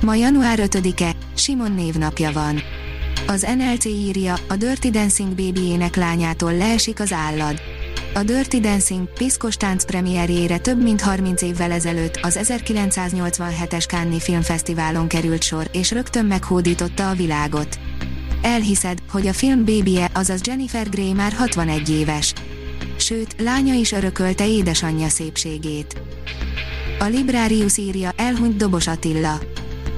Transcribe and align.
Ma 0.00 0.14
január 0.14 0.58
5-e, 0.62 1.12
Simon 1.34 1.72
névnapja 1.72 2.32
van. 2.32 2.62
Az 3.26 3.46
NLC 3.56 3.84
írja, 3.84 4.34
a 4.48 4.56
Dirty 4.56 4.90
Dancing 4.90 5.28
baby 5.28 5.88
lányától 5.94 6.56
leesik 6.56 7.00
az 7.00 7.12
állad. 7.12 7.60
A 8.14 8.22
Dirty 8.22 8.60
Dancing 8.60 9.12
piszkos 9.12 9.56
tánc 9.56 9.84
premierjére 9.84 10.58
több 10.58 10.82
mint 10.82 11.00
30 11.00 11.42
évvel 11.42 11.70
ezelőtt 11.72 12.16
az 12.22 12.38
1987-es 12.42 13.88
Cannes 13.88 14.22
Filmfesztiválon 14.22 15.08
került 15.08 15.42
sor, 15.42 15.68
és 15.72 15.90
rögtön 15.90 16.24
meghódította 16.24 17.10
a 17.10 17.14
világot. 17.14 17.78
Elhiszed, 18.42 18.98
hogy 19.10 19.26
a 19.26 19.32
film 19.32 19.64
bébie, 19.64 20.10
azaz 20.14 20.40
Jennifer 20.44 20.88
Grey 20.88 21.12
már 21.12 21.32
61 21.32 21.90
éves. 21.90 22.32
Sőt, 22.96 23.34
lánya 23.38 23.74
is 23.74 23.92
örökölte 23.92 24.48
édesanyja 24.48 25.08
szépségét. 25.08 26.02
A 26.98 27.04
Librarius 27.04 27.76
írja, 27.76 28.12
elhunyt 28.16 28.56
Dobos 28.56 28.86
Attila. 28.86 29.38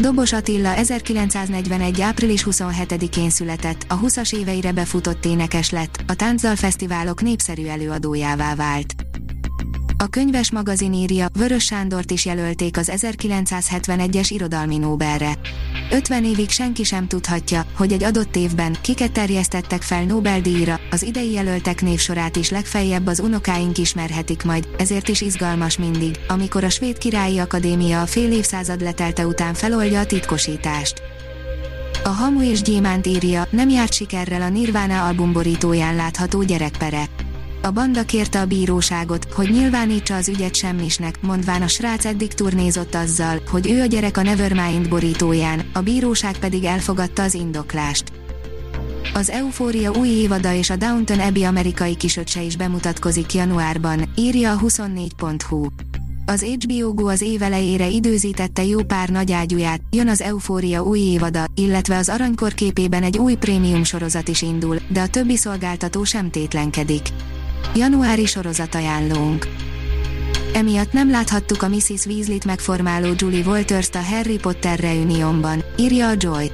Dobos 0.00 0.32
Attila 0.32 0.74
1941. 0.74 2.00
április 2.00 2.46
27-én 2.50 3.30
született, 3.30 3.84
a 3.88 4.00
20-as 4.00 4.34
éveire 4.34 4.72
befutott 4.72 5.24
énekes 5.24 5.70
lett, 5.70 6.02
a 6.06 6.14
Táncdal 6.14 6.56
Fesztiválok 6.56 7.22
népszerű 7.22 7.66
előadójává 7.66 8.54
vált. 8.54 9.07
A 10.00 10.06
könyves 10.06 10.50
magazin 10.50 10.92
írja, 10.92 11.26
Vörös 11.32 11.64
Sándort 11.64 12.10
is 12.10 12.24
jelölték 12.24 12.76
az 12.76 12.92
1971-es 12.94 14.26
irodalmi 14.28 14.76
Nobelre. 14.76 15.38
50 15.90 16.24
évig 16.24 16.50
senki 16.50 16.84
sem 16.84 17.06
tudhatja, 17.06 17.66
hogy 17.76 17.92
egy 17.92 18.02
adott 18.02 18.36
évben 18.36 18.76
kiket 18.80 19.12
terjesztettek 19.12 19.82
fel 19.82 20.04
Nobel-díjra, 20.04 20.80
az 20.90 21.02
idei 21.02 21.32
jelöltek 21.32 21.82
névsorát 21.82 22.36
is 22.36 22.50
legfeljebb 22.50 23.06
az 23.06 23.20
unokáink 23.20 23.78
ismerhetik 23.78 24.42
majd, 24.44 24.68
ezért 24.78 25.08
is 25.08 25.20
izgalmas 25.20 25.78
mindig, 25.78 26.18
amikor 26.28 26.64
a 26.64 26.70
Svéd 26.70 26.98
Királyi 26.98 27.38
Akadémia 27.38 28.00
a 28.00 28.06
fél 28.06 28.32
évszázad 28.32 28.80
letelte 28.80 29.26
után 29.26 29.54
feloldja 29.54 30.00
a 30.00 30.06
titkosítást. 30.06 31.02
A 32.04 32.08
Hamu 32.08 32.42
és 32.42 32.62
Gyémánt 32.62 33.06
írja, 33.06 33.46
nem 33.50 33.68
járt 33.68 33.92
sikerrel 33.92 34.42
a 34.42 34.48
Nirvana 34.48 35.06
albumborítóján 35.06 35.96
látható 35.96 36.42
gyerekpere. 36.42 37.27
A 37.62 37.70
banda 37.70 38.04
kérte 38.04 38.40
a 38.40 38.46
bíróságot, 38.46 39.32
hogy 39.32 39.50
nyilvánítsa 39.50 40.16
az 40.16 40.28
ügyet 40.28 40.54
semmisnek, 40.54 41.22
mondván 41.22 41.62
a 41.62 41.68
srác 41.68 42.04
eddig 42.04 42.32
turnézott 42.32 42.94
azzal, 42.94 43.40
hogy 43.50 43.70
ő 43.70 43.80
a 43.80 43.86
gyerek 43.86 44.16
a 44.16 44.22
Nevermind 44.22 44.88
borítóján, 44.88 45.70
a 45.72 45.80
bíróság 45.80 46.38
pedig 46.38 46.64
elfogadta 46.64 47.22
az 47.22 47.34
indoklást. 47.34 48.12
Az 49.14 49.30
Eufória 49.30 49.92
új 49.92 50.08
évada 50.08 50.52
és 50.52 50.70
a 50.70 50.76
Downton 50.76 51.20
Abbey 51.20 51.44
amerikai 51.44 51.96
kisöccse 51.96 52.42
is 52.42 52.56
bemutatkozik 52.56 53.34
januárban, 53.34 54.12
írja 54.16 54.52
a 54.52 54.58
24.hu. 54.58 55.66
Az 56.26 56.42
HBO 56.42 56.94
Go 56.94 57.06
az 57.08 57.20
év 57.20 57.42
elejére 57.42 57.86
időzítette 57.88 58.64
jó 58.64 58.82
pár 58.82 59.08
nagy 59.08 59.32
ágyúját, 59.32 59.80
jön 59.90 60.08
az 60.08 60.20
Eufória 60.20 60.82
új 60.82 60.98
évada, 60.98 61.44
illetve 61.54 61.96
az 61.96 62.08
aranykor 62.08 62.54
képében 62.54 63.02
egy 63.02 63.18
új 63.18 63.34
prémium 63.34 63.84
sorozat 63.84 64.28
is 64.28 64.42
indul, 64.42 64.76
de 64.88 65.00
a 65.00 65.08
többi 65.08 65.36
szolgáltató 65.36 66.04
sem 66.04 66.30
tétlenkedik. 66.30 67.02
Januári 67.78 68.26
ajánlónk. 68.72 69.46
Emiatt 70.52 70.92
nem 70.92 71.10
láthattuk 71.10 71.62
a 71.62 71.68
Mrs. 71.68 72.06
Weasley-t 72.06 72.44
megformáló 72.44 73.12
Julie 73.16 73.44
Walters-t 73.44 73.94
a 73.94 74.02
Harry 74.02 74.38
Potter 74.38 74.78
reuniónban, 74.78 75.64
írja 75.76 76.08
a 76.08 76.12
Joy. 76.16 76.50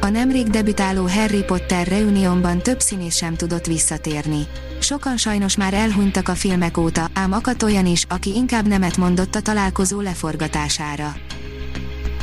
A 0.00 0.08
nemrég 0.08 0.46
debütáló 0.46 1.08
Harry 1.08 1.42
Potter 1.44 1.86
reuniónban 1.86 2.58
több 2.58 2.80
színész 2.80 3.16
sem 3.16 3.34
tudott 3.34 3.66
visszatérni. 3.66 4.46
Sokan 4.80 5.16
sajnos 5.16 5.56
már 5.56 5.74
elhunytak 5.74 6.28
a 6.28 6.34
filmek 6.34 6.78
óta, 6.78 7.10
ám 7.12 7.32
akadt 7.32 7.62
olyan 7.62 7.86
is, 7.86 8.04
aki 8.08 8.34
inkább 8.34 8.66
nemet 8.66 8.96
mondott 8.96 9.34
a 9.34 9.40
találkozó 9.40 10.00
leforgatására. 10.00 11.16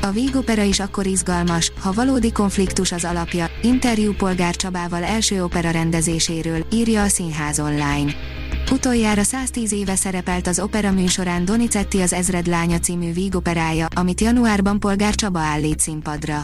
A 0.02 0.12
Vígopera 0.12 0.64
is 0.64 0.80
akkor 0.80 1.06
izgalmas, 1.06 1.72
ha 1.80 1.92
valódi 1.92 2.32
konfliktus 2.32 2.92
az 2.92 3.06
alapja, 3.06 3.50
interjú 3.62 4.14
Polgár 4.14 4.56
Csabával 4.56 5.04
első 5.04 5.44
opera 5.44 5.72
rendezéséről, 5.72 6.66
írja 6.72 7.02
a 7.02 7.08
Színház 7.08 7.60
online. 7.60 8.40
Utoljára 8.72 9.24
110 9.24 9.72
éve 9.72 9.96
szerepelt 9.96 10.48
az 10.48 10.60
opera 10.60 10.92
műsorán 10.92 11.46
Donizetti 11.46 12.02
az 12.02 12.14
Ezred 12.14 12.48
lánya 12.48 12.80
című 12.80 13.14
vígoperája, 13.14 13.88
amit 13.96 14.22
januárban 14.22 14.80
Polgár 14.80 15.16
Csaba 15.16 15.40
állít 15.40 15.80
színpadra. 15.80 16.42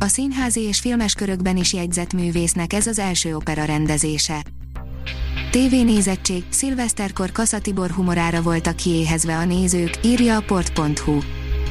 A 0.00 0.06
színházi 0.06 0.60
és 0.60 0.78
filmes 0.78 1.14
körökben 1.14 1.56
is 1.56 1.72
jegyzett 1.72 2.12
művésznek 2.12 2.72
ez 2.72 2.86
az 2.86 2.98
első 2.98 3.36
opera 3.36 3.64
rendezése. 3.64 4.44
TV 5.50 5.74
nézettség, 5.84 6.44
szilveszterkor 6.48 7.32
Kassa 7.32 7.58
humorára 7.94 8.42
voltak 8.42 8.76
kiéhezve 8.76 9.36
a 9.36 9.44
nézők, 9.44 9.98
írja 10.02 10.36
a 10.36 10.42
port.hu. 10.42 11.18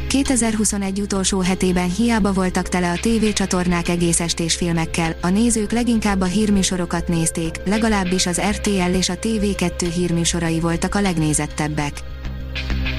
2021 0.09 1.01
utolsó 1.01 1.39
hetében 1.39 1.89
hiába 1.89 2.33
voltak 2.33 2.69
tele 2.69 2.91
a 2.91 2.99
tévécsatornák 3.01 3.89
egész 3.89 4.19
estés 4.19 4.55
filmekkel, 4.55 5.17
a 5.21 5.29
nézők 5.29 5.71
leginkább 5.71 6.21
a 6.21 6.25
hírműsorokat 6.25 7.07
nézték, 7.07 7.55
legalábbis 7.65 8.25
az 8.25 8.41
RTL 8.49 8.95
és 8.97 9.09
a 9.09 9.13
TV2 9.13 9.91
hírműsorai 9.93 10.59
voltak 10.59 10.95
a 10.95 11.01
legnézettebbek. 11.01 11.91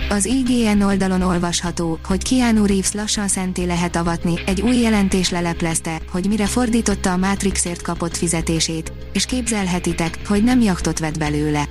Az 0.09 0.25
IGN 0.25 0.81
oldalon 0.82 1.22
olvasható, 1.22 1.98
hogy 2.04 2.28
Keanu 2.28 2.66
Reeves 2.66 2.93
lassan 2.93 3.28
szenté 3.28 3.65
lehet 3.65 3.97
avatni, 3.97 4.34
egy 4.47 4.60
új 4.60 4.77
jelentés 4.77 5.31
leleplezte, 5.31 6.00
hogy 6.10 6.27
mire 6.28 6.47
fordította 6.47 7.12
a 7.12 7.16
Matrixért 7.16 7.82
kapott 7.82 8.16
fizetését, 8.16 8.92
és 9.12 9.27
képzelhetitek, 9.27 10.19
hogy 10.27 10.44
nem 10.44 10.60
jaktot 10.60 10.98
vett 10.98 11.19
belőle. 11.19 11.66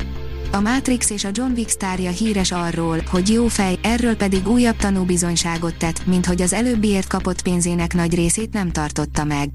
A 0.51 0.59
Matrix 0.59 1.09
és 1.09 1.23
a 1.23 1.29
John 1.33 1.51
Wick 1.51 1.69
sztárja 1.69 2.09
híres 2.09 2.51
arról, 2.51 3.03
hogy 3.09 3.29
jó 3.29 3.47
fej, 3.47 3.79
erről 3.81 4.15
pedig 4.15 4.47
újabb 4.47 4.75
tanúbizonyságot 4.75 5.75
tett, 5.75 6.05
mint 6.05 6.25
hogy 6.25 6.41
az 6.41 6.53
előbbiért 6.53 7.07
kapott 7.07 7.41
pénzének 7.41 7.93
nagy 7.93 8.15
részét 8.15 8.53
nem 8.53 8.71
tartotta 8.71 9.23
meg. 9.23 9.49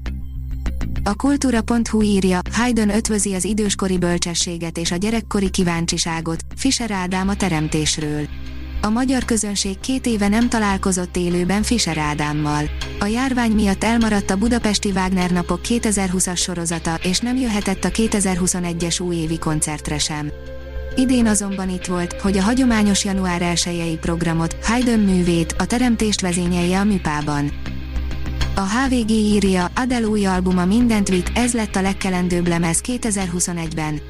A 1.03 1.15
kultúra.hu 1.15 2.01
írja, 2.01 2.39
Haydn 2.51 2.89
ötvözi 2.89 3.33
az 3.33 3.43
időskori 3.43 3.97
bölcsességet 3.97 4.77
és 4.77 4.91
a 4.91 4.95
gyerekkori 4.95 5.49
kíváncsiságot, 5.49 6.43
Fischer 6.55 6.91
Ádám 6.91 7.27
a 7.27 7.35
teremtésről. 7.35 8.27
A 8.81 8.89
magyar 8.89 9.25
közönség 9.25 9.79
két 9.79 10.05
éve 10.05 10.27
nem 10.27 10.49
találkozott 10.49 11.17
élőben 11.17 11.63
Fischer 11.63 11.97
Ádámmal. 11.97 12.63
A 12.99 13.05
járvány 13.05 13.51
miatt 13.51 13.83
elmaradt 13.83 14.29
a 14.29 14.37
Budapesti 14.37 14.89
Wagner 14.89 15.31
napok 15.31 15.59
2020-as 15.63 16.37
sorozata, 16.37 16.99
és 17.03 17.19
nem 17.19 17.37
jöhetett 17.37 17.83
a 17.83 17.89
2021-es 17.89 19.01
újévi 19.01 19.37
koncertre 19.37 19.97
sem. 19.97 20.31
Idén 20.97 21.27
azonban 21.27 21.69
itt 21.69 21.85
volt, 21.85 22.21
hogy 22.21 22.37
a 22.37 22.41
hagyományos 22.41 23.05
január 23.05 23.41
1 23.41 23.97
programot, 24.01 24.55
Haydn 24.63 24.99
művét, 24.99 25.55
a 25.57 25.65
teremtést 25.65 26.21
vezényelje 26.21 26.79
a 26.79 26.83
műpában. 26.83 27.51
A 28.55 28.61
HVG 28.61 29.09
írja, 29.09 29.71
Adele 29.75 30.07
új 30.07 30.25
albuma 30.25 30.65
mindent 30.65 31.09
vitt, 31.09 31.31
ez 31.33 31.53
lett 31.53 31.75
a 31.75 31.81
legkelendőbb 31.81 32.47
lemez 32.47 32.81
2021-ben. 32.87 34.01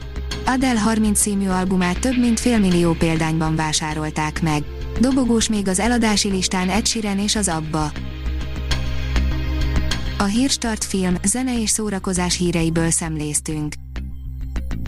Adele 0.45 0.79
30 0.79 1.19
című 1.19 1.47
albumát 1.47 1.99
több 1.99 2.17
mint 2.17 2.39
félmillió 2.39 2.93
példányban 2.93 3.55
vásárolták 3.55 4.41
meg. 4.41 4.63
Dobogós 4.99 5.49
még 5.49 5.67
az 5.67 5.79
eladási 5.79 6.29
listán 6.29 6.69
Ed 6.69 6.85
Sheeran 6.85 7.19
és 7.19 7.35
az 7.35 7.47
Abba. 7.47 7.91
A 10.17 10.23
Hírstart 10.23 10.83
film, 10.83 11.15
zene 11.23 11.61
és 11.61 11.69
szórakozás 11.69 12.37
híreiből 12.37 12.91
szemléztünk. 12.91 13.73